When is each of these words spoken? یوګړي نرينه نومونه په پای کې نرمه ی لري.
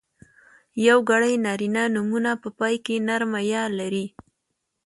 یوګړي 0.87 1.33
نرينه 1.45 1.83
نومونه 1.95 2.31
په 2.41 2.49
پای 2.59 2.75
کې 2.85 2.95
نرمه 3.07 3.41
ی 3.49 3.53
لري. 3.79 4.05